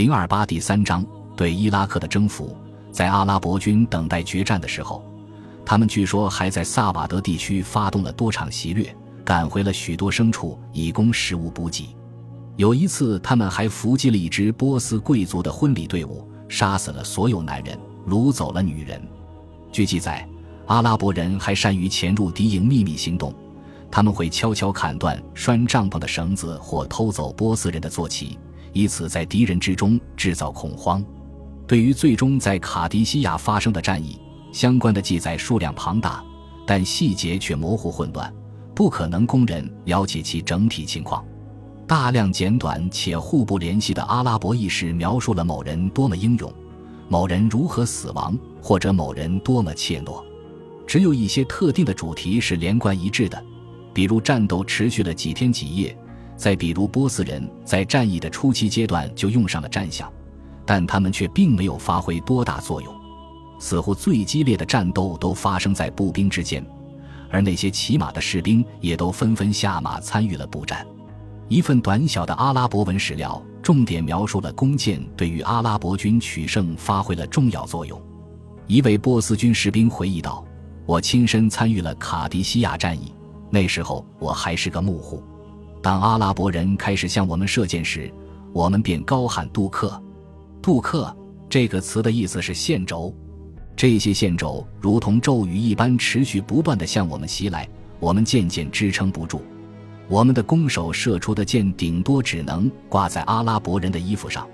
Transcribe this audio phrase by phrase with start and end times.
[0.00, 1.04] 零二八第三章
[1.36, 2.56] 对伊拉克的征服，
[2.90, 5.04] 在阿拉伯军等待决战的时候，
[5.62, 11.94] 他们据说还在萨瓦德地区发动了多场袭掠，赶回了许多牲畜以供食物补给。
[12.56, 17.78] 有一次，他们还伏击了一支波斯贵族的婚礼队伍，杀死了所有男人，
[18.08, 19.06] 掳走了女人。
[19.70, 20.26] 据记载，
[20.64, 23.34] 阿拉伯人还善于潜入敌营秘密行动，
[23.90, 28.38] 他们会悄悄砍断拴帐篷的绳子，或偷走波斯人的坐骑。
[28.72, 31.04] 以此在敌人之中制造恐慌。
[31.66, 34.18] 对于最终在卡迪西亚发生的战役，
[34.52, 36.24] 相关的记载数量庞大，
[36.66, 38.32] 但细节却模糊混乱，
[38.74, 41.24] 不可能供人了解其整体情况。
[41.86, 46.52] 大量简短且互不联系的阿拉伯意识描述了某人多么英勇，
[47.08, 50.24] 某人如何死亡，或者某人多么怯懦。
[50.86, 53.40] 只有一些特定的主题是连贯一致的，
[53.92, 55.96] 比如战斗持续了几天几夜。
[56.40, 60.10] 再比如，波斯人在战役的初期阶段就用上了战象，
[60.64, 63.00] 但他们却并没有发挥多大作用。
[63.58, 66.64] 似乎最激烈的战斗都发生在步兵之间，
[67.28, 70.86] 而那些骑马的士兵也都纷纷下马参与了步战。
[71.46, 78.00] 一份短小的阿拉伯文史料重点描述了弓箭对于阿拉伯军取胜发挥了重要作用。
[78.66, 80.42] 一位波斯军士兵回忆道
[80.88, 83.12] ：“我亲身参与了卡迪西亚战役，
[83.50, 85.22] 那时候我还是个木户。”
[85.82, 88.12] 当阿拉伯人开始向我们射箭时，
[88.52, 90.00] 我们便高喊“杜克”。
[90.60, 91.16] 杜克
[91.48, 93.14] 这个词的意思是线轴。
[93.74, 97.66] 这些线轴如同骤雨一般持续不断地向我们袭来，
[97.98, 99.40] 我们渐渐支撑不住。
[100.06, 104.46] 我们的弓手射出的箭顶多只能挂在阿拉伯人的衣服上，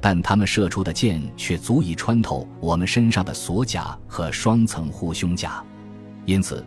[0.00, 5.62] 但他们射出的箭却足以穿透我们身上的锁甲和双层护胸甲。
[6.24, 6.64] 因此。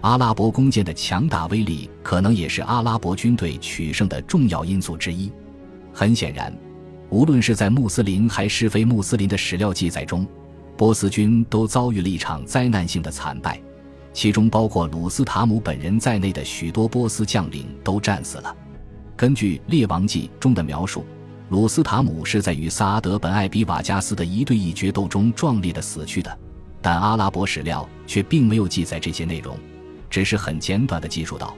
[0.00, 5.30] 阿拉伯弓箭的强大威力，可能也是阿拉伯军队取胜的重要因素之一。
[5.92, 6.56] 很显然，
[7.10, 10.24] 无论是在穆斯林还是非穆斯林的史料记载中，
[10.76, 13.60] 波斯军都遭遇了一场灾难性的惨败，
[14.12, 18.56] 其中包括鲁斯塔姆本人在内的许多波斯将领都战死了。
[19.16, 21.04] 根据《列王记》中的描述，
[21.48, 26.38] 鲁斯塔姆是在与萨阿德本艾比瓦加斯的一对一决斗中壮烈的死去的，
[26.80, 29.58] 但阿拉伯史料却并没有记载这些内容。
[30.10, 31.54] 只是很简短的记述道，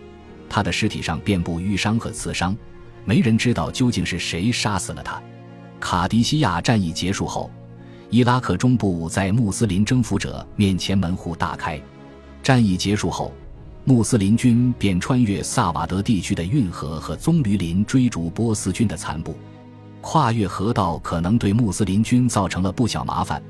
[0.48, 2.56] 他的尸体上遍布淤伤和刺伤，
[3.04, 5.20] 没人知道究竟是谁杀死了他。
[5.78, 7.50] 卡迪西亚战役结束后，
[8.10, 11.80] 伊拉克中部在穆斯林征服者面前门户大开。
[12.42, 13.32] 战役结束后，
[13.84, 19.34] 穆斯林军便穿越萨瓦德地区的运河和棕榈林追逐波斯军的残部。
[20.02, 23.42] 跨越河道可能对穆斯林军造成了不小麻烦，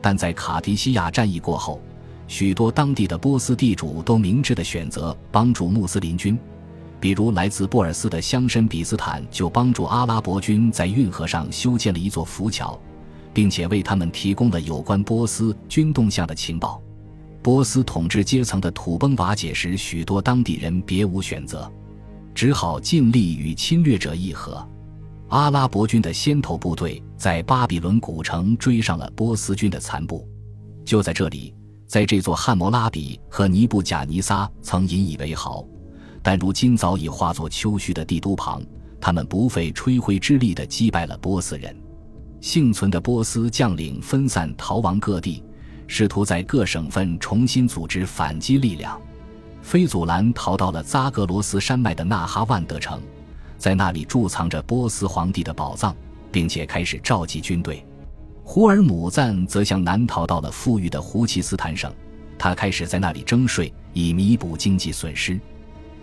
[0.00, 1.80] 但在卡迪西亚战役过后。
[2.26, 6.38] 许多当地的波斯地主都明智地选择帮助穆斯林军，
[6.98, 12.80] 比如来自布尔斯的乡绅比斯坦就帮助阿拉伯军在运河上修建了一座浮桥，
[13.34, 16.80] 并且为他们提供了有关波斯军动向的情报。
[17.42, 21.70] 波斯统治阶层的土崩瓦解时，许多当地人别无选择，
[22.34, 24.64] 只好尽力与侵略者议和。
[25.28, 30.28] 阿拉伯军的先头部队在巴比伦古城追上了波斯军的残部，
[30.84, 31.52] 就在这里。
[31.92, 35.62] 在这座汉谟拉比和尼布贾尼撒曾引以为豪，
[36.22, 38.62] 但如今早已化作丘墟的帝都旁，
[38.98, 41.76] 他们不费吹灰之力地击败了波斯人。
[42.40, 45.44] 幸存的波斯将领分散逃亡各地，
[45.86, 48.98] 试图在各省份重新组织反击力量。
[49.60, 53.02] 菲祖兰逃到了扎格罗斯山脉的纳哈万德城，
[53.58, 55.94] 在那里贮藏着波斯皇帝的宝藏，
[56.30, 57.84] 并且开始召集军队。
[58.44, 61.92] 胡尔姆赞则向南逃到了富裕的胡奇斯坦省，
[62.38, 65.40] 他开始在那里征税以弥补经济损失，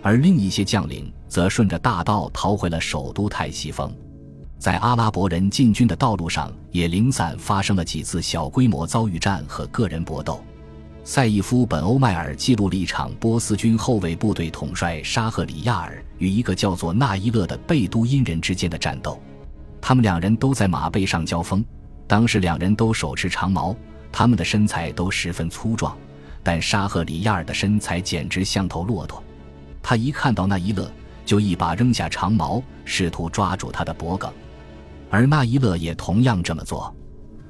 [0.02, 3.94] 而另一些将领则顺着大道逃回了首都泰西峰。
[4.58, 10.44] 在阿拉伯人进军的道路上，也零散发生了几次小规模遭遇战和个人搏斗。
[11.04, 19.22] 赛义夫·本·欧迈尔记录了一场波斯军后卫部队统帅沙赫里亚尔与一个叫做纳伊勒的贝都因人之间的战斗，
[19.80, 21.64] 他们两人都在马背上交锋。
[22.10, 23.76] 当时两人都手持长矛，
[24.12, 25.96] 他们的身材都十分粗壮，
[26.42, 29.24] 但沙赫里亚尔的身材简直像头骆驼。
[29.84, 30.92] 他一看到那一勒，
[31.24, 34.28] 就一把扔下长矛，试图抓住他的脖颈，
[35.12, 36.92] 而那一勒也同样这么做。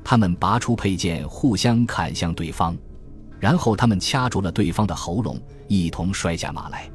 [0.03, 2.77] 他们拔出佩剑，互相砍向对方，
[3.39, 5.39] 然后他们掐住了对方的喉咙，
[5.69, 6.91] 一同摔下马来。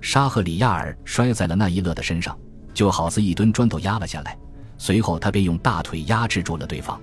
[0.00, 2.38] 沙赫里亚尔摔在了那一勒的身上，
[2.72, 4.38] 就好似一吨砖头压了下来。
[4.82, 6.98] 随后，他便用大腿压制住了对方。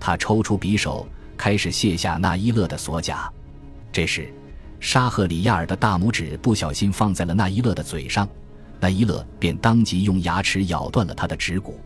[0.00, 1.06] 他抽出匕首，
[1.36, 3.32] 开始卸下那伊勒的锁甲。
[3.92, 4.34] 这时，
[4.80, 8.28] 沙赫里亚尔的大拇指不小心放在了那伊勒的嘴上，
[8.80, 11.78] 那伊勒便当即用牙齿咬断了他的指骨。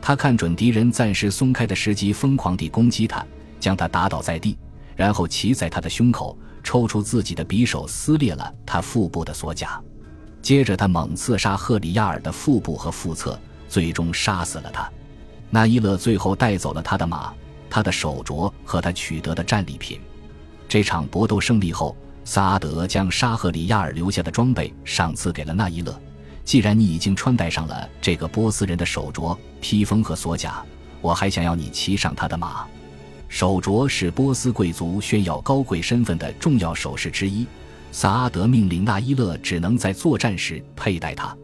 [0.00, 3.26] 他看准敌人暂时松开的时机，疯狂地攻击他，
[3.58, 4.56] 将他打倒在地，
[4.94, 9.82] 然后骑在他的胸口，抽出自己的匕首，撕裂了他腹部的锁甲。
[10.40, 13.36] 接着，他猛刺杀赫里亚尔的腹部和腹侧，
[13.70, 14.90] 最终杀死了他。
[15.48, 17.32] 那伊勒最后带走了他的马、
[17.70, 19.98] 他的手镯和他取得的战利品。
[20.68, 25.98] 这场搏斗胜利后，萨阿德将沙赫里亚尔留下的装备赏赐给了那伊勒。
[26.44, 30.64] 既然你已经穿戴上了这个波斯人的手镯、披风和锁甲，
[31.00, 32.66] 我还想要你骑上他的马。
[33.28, 37.46] 手镯是波斯贵族炫耀高贵身份的重要首饰之一。
[37.92, 41.36] 萨阿德命令纳伊勒只能在作战时佩戴它。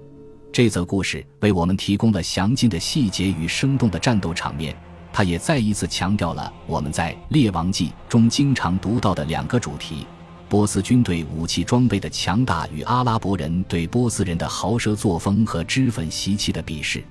[0.57, 4.75] 这则故事为我们提供了详尽的细节与生动的战斗场面。
[5.13, 10.07] 它也再一次强调了我们在《列王记》中经常读到的两个主题：
[10.49, 17.05] 波斯军队武器装备的强大与阿拉伯人对波斯人的豪奢作风和脂粉习气的鄙视。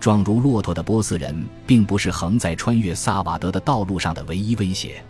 [0.00, 5.04] 壮如骆驼的波斯人并不是横在穿越萨瓦德的道路上的唯一威胁。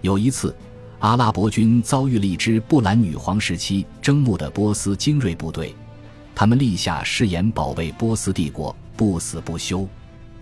[0.00, 0.54] 有一次。
[1.00, 5.74] 阿拉伯军遭遇了一支布兰女皇时期征募的波斯精锐部队，
[6.38, 9.88] 他们立下誓言保卫波斯帝国，不死不休。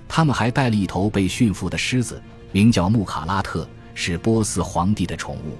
[0.09, 2.21] 他们还带了一头被驯服的狮子，
[2.51, 5.57] 名叫穆卡拉特，是波斯皇帝的宠物。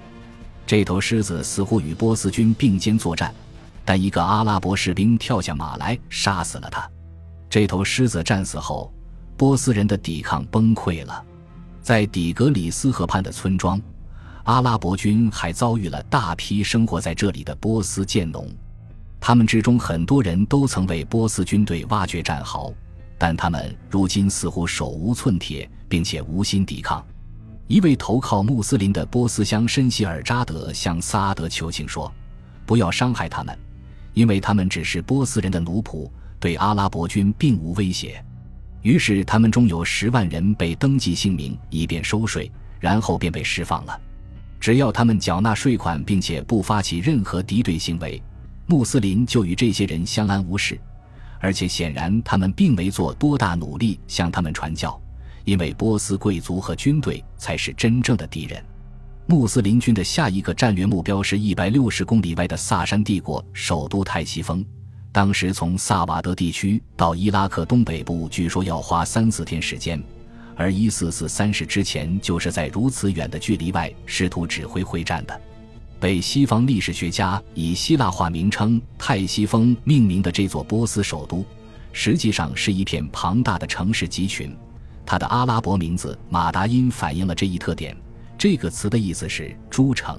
[0.67, 3.33] 这头狮子似乎与波斯军并肩作战，
[3.85, 6.91] 但一个阿拉伯士兵跳下马来杀死了他。
[7.49, 8.93] 这头狮子战死后，
[9.37, 11.25] 波斯人的抵抗崩溃了，
[11.81, 13.81] 在底格里斯河畔的村庄。
[14.43, 18.49] 阿拉伯军还遭遇了大批生活在这里的波斯贱农，
[19.27, 22.71] 他们之中很多人都曾为波斯军队挖掘战壕，
[23.17, 27.03] 但他们如今似乎手无寸铁，并且无心抵抗。
[27.67, 32.13] 一位投靠穆斯林的波斯乡绅希尔扎德向萨阿德求情说
[32.67, 33.59] ：“不要伤害他们，
[34.13, 36.07] 因为他们只是波斯人的奴仆，
[36.39, 38.23] 对阿拉伯军并无威胁。”
[38.83, 43.99] 于是，他们中有十万人被登记姓名，以便收税，然后便被释放了。
[44.61, 48.23] 只要他们缴纳税款，并且不发起任何敌对行为，
[48.67, 50.79] 穆斯林就与这些人相安无事。
[51.41, 54.99] 而且显然，他们并没做多大努力向他们传教，
[55.45, 58.65] 因为波斯贵族和军队才是真正的敌人。
[59.27, 64.65] 穆斯林军的下一个战略目标是一百六十公里外的萨珊帝国首都泰西峰。
[65.13, 70.03] 当时从萨瓦德地区到伊拉克东北部，据说要花三四天时间。
[70.57, 75.41] 而一四四三世之前，就是在如此远的距离外试图指挥会战的。
[76.01, 81.45] 被西方历史学家以希腊化名称泰西峰命名的这座波斯首都，
[81.93, 84.55] 实际上是一片庞大的城市集群。
[85.07, 87.97] 它的阿拉伯名字马达因反映了这一特点。
[88.37, 90.19] 这个词的意思是“诸城”。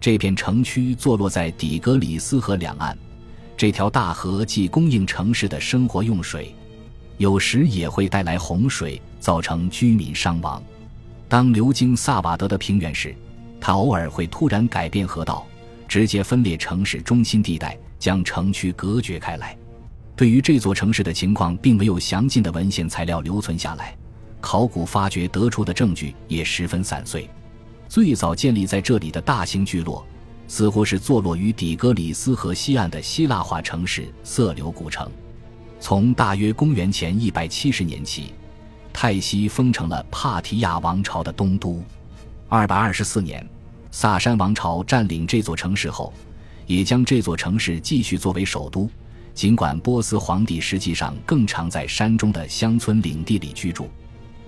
[0.00, 2.96] 这片城区坐落在底格里斯河两岸，
[3.56, 6.54] 这条大河既供应城市的生活用水。
[7.18, 10.62] 有时也会带来洪水，造成居民伤亡。
[11.28, 13.14] 当流经萨瓦德的平原时，
[13.66, 15.46] 它偶尔会突然改变河道，
[15.88, 19.56] 直接分裂城市中心地带，将城区隔绝开来。
[20.14, 23.96] 对于这座城市的情况，并没有详尽的文献材料留存下来，
[24.38, 27.26] 考古发掘得出的证据也十分散碎。
[27.88, 30.06] 最早建立在这里的大型聚落，
[30.46, 35.10] 似乎是坐落于底格里斯河西岸的希腊化城市色流古城。
[35.80, 38.34] 从大约公元前一百七十年起，
[38.92, 41.82] 泰西封成了帕提亚王朝的东都。
[42.46, 43.44] 二百二十四年，
[43.96, 46.12] 萨珊王朝占领这座城市后，
[46.66, 48.90] 也将这座城市继续作为首都。
[49.34, 53.88] 尽管波斯皇帝实际上更常在山中的乡村领地里居住。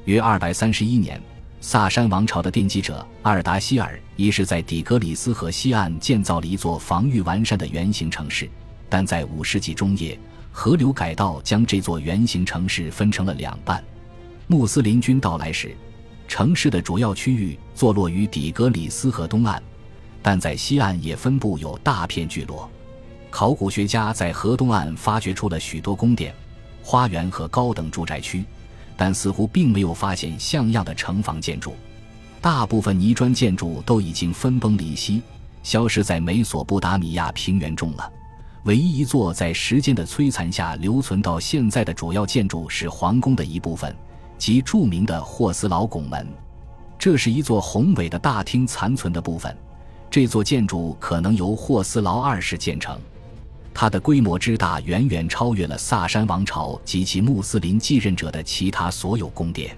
[0.05, 1.23] 约二百三十一年，
[1.61, 8.50] 萨珊王朝的奠基者阿尔达希尔一世在底格里斯河西岸建造了一座防御完善的圆形城市，
[8.88, 10.19] 但在五世纪中叶。
[10.50, 13.81] 河流改道将这座圆形城市分成了两半。
[14.49, 15.76] 穆斯林军到来时，
[16.37, 19.59] 城市的主要区域坐落于底格里斯河东岸，
[20.21, 22.71] 但在西岸也分布有大片聚落。
[23.31, 26.35] 考古学家在河东岸发掘出了许多宫殿、
[26.83, 28.45] 花园和高等住宅区，
[28.99, 31.75] 但似乎并没有发现像样的城防建筑。
[32.43, 35.23] 大部分泥砖建筑都已经分崩离析，
[35.62, 38.12] 消失在美索不达米亚平原中了。
[38.64, 43.97] 唯一一座在时间的摧残下留存到现在的主要建筑是皇宫的一部分，
[44.38, 46.26] 即著名的霍斯劳拱门。
[46.99, 49.55] 这是一座宏伟的大厅残存的部分。
[50.11, 52.99] 这座建筑可能由霍斯劳二世建成，
[53.75, 59.76] 它的规模之大远远超越了萨珊王朝及其穆斯林继任者的其他所有宫殿。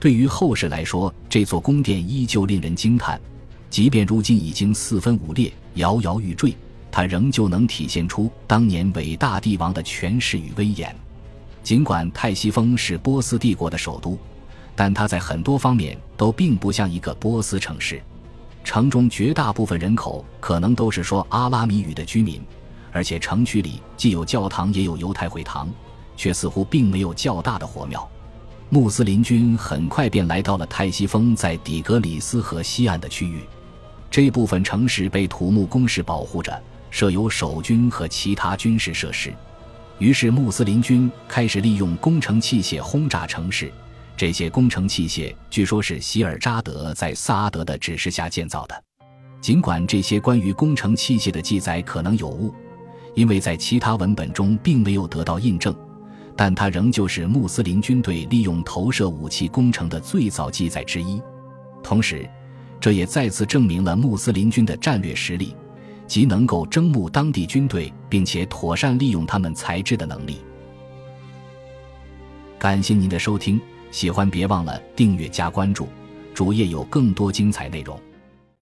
[0.00, 3.20] 对于后世来说，这座宫殿依旧令人惊叹，
[3.68, 6.56] 即便如今已经四分五裂、摇摇欲坠。
[6.90, 10.96] 它仍旧能体现出当年伟大帝王的权势与威严。
[11.66, 14.16] 尽管泰西峰是波斯帝国的首都，
[14.76, 18.00] 但它在很多方面都并不像一个波斯城市。
[18.62, 22.40] 城中绝大部分人口可能都是说阿拉米语的居民，
[22.92, 25.68] 而且城区里既有教堂也有犹太会堂，
[26.16, 28.08] 却似乎并没有较大的火庙。
[28.68, 33.40] 穆斯林军很快便来到了泰西峰在底格里斯河西岸的区域，
[34.08, 39.34] 这部分城市被土木工事保护着，设有守军和其他军事设施。
[39.98, 43.72] 于是，穆斯林军开始利用工程器械轰炸城市。
[44.14, 48.84] 这些工程器械据说是希尔扎德在萨阿德的指示下建造的。
[49.40, 52.54] 尽管这些关于工程器械的记载可能有误，
[53.14, 55.74] 因为在其他文本中并没有得到印证，
[56.34, 61.20] 但它仍旧是穆斯林军队利用投射武器工程的最早记载之一。
[61.82, 62.28] 同时，
[62.80, 65.54] 这也再次证明了穆斯林军的战略实力。
[66.06, 70.38] 即能够征募当地军队，并且妥善利用他们才智的能力。
[72.58, 73.60] 感谢您的收听，
[73.90, 75.88] 喜欢别忘了订阅加关注，
[76.34, 78.00] 主页有更多精彩内容。